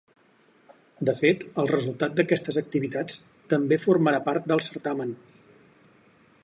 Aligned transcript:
De 1.09 1.13
fet, 1.19 1.43
el 1.63 1.69
resultat 1.71 2.15
d’aquestes 2.21 2.57
activitats 2.63 3.19
també 3.55 3.81
formarà 3.87 4.23
part 4.31 4.51
del 4.53 4.67
certamen. 4.69 5.15